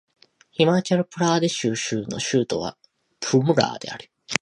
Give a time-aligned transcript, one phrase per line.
[0.49, 2.75] ヒマーチャル・プラデーシュ州の州都は
[3.23, 4.09] シムラーである